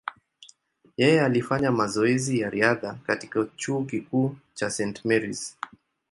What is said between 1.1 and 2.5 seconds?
alifanya mazoezi ya